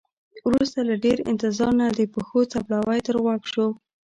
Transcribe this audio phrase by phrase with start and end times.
[0.47, 3.67] وروسته له ډیر انتظار نه د پښو څپړاوی تر غوږ شو.